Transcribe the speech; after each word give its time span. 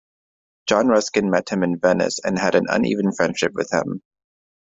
John 0.65 0.87
Ruskin 0.87 1.29
met 1.29 1.49
him 1.49 1.61
in 1.61 1.77
Venice 1.77 2.17
and 2.23 2.39
had 2.39 2.55
an 2.55 2.65
uneven 2.67 3.13
friendship 3.13 3.51
with 3.53 3.71
him. 3.71 4.01